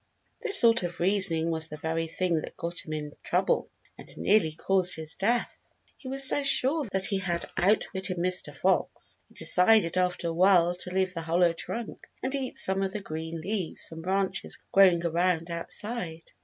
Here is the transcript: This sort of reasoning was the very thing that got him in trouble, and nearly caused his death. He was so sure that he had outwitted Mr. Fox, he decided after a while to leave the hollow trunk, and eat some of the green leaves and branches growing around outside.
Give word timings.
This 0.41 0.57
sort 0.59 0.81
of 0.81 0.99
reasoning 0.99 1.51
was 1.51 1.69
the 1.69 1.77
very 1.77 2.07
thing 2.07 2.41
that 2.41 2.57
got 2.57 2.83
him 2.83 2.91
in 2.93 3.11
trouble, 3.21 3.69
and 3.99 4.17
nearly 4.17 4.51
caused 4.51 4.95
his 4.95 5.13
death. 5.13 5.55
He 5.95 6.07
was 6.07 6.23
so 6.27 6.41
sure 6.41 6.87
that 6.91 7.05
he 7.05 7.19
had 7.19 7.47
outwitted 7.55 8.17
Mr. 8.17 8.51
Fox, 8.51 9.19
he 9.29 9.35
decided 9.35 9.97
after 9.99 10.27
a 10.29 10.33
while 10.33 10.73
to 10.73 10.89
leave 10.89 11.13
the 11.13 11.21
hollow 11.21 11.53
trunk, 11.53 12.09
and 12.23 12.33
eat 12.33 12.57
some 12.57 12.81
of 12.81 12.93
the 12.93 12.99
green 13.01 13.41
leaves 13.41 13.91
and 13.91 14.01
branches 14.01 14.57
growing 14.71 15.05
around 15.05 15.51
outside. 15.51 16.31